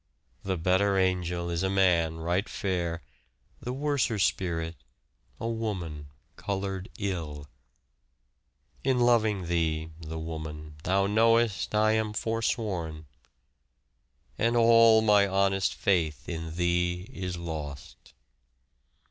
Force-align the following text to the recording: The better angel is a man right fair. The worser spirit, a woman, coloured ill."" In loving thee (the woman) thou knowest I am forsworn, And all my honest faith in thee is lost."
The 0.41 0.57
better 0.57 0.97
angel 0.97 1.51
is 1.51 1.61
a 1.61 1.69
man 1.69 2.17
right 2.17 2.49
fair. 2.49 3.03
The 3.59 3.71
worser 3.71 4.17
spirit, 4.17 4.75
a 5.39 5.47
woman, 5.47 6.07
coloured 6.37 6.89
ill."" 6.97 7.45
In 8.83 8.99
loving 8.99 9.45
thee 9.45 9.91
(the 10.01 10.17
woman) 10.17 10.77
thou 10.85 11.05
knowest 11.05 11.75
I 11.75 11.91
am 11.91 12.13
forsworn, 12.13 13.05
And 14.39 14.55
all 14.57 15.03
my 15.03 15.27
honest 15.27 15.75
faith 15.75 16.27
in 16.27 16.55
thee 16.55 17.07
is 17.13 17.37
lost." 17.37 18.15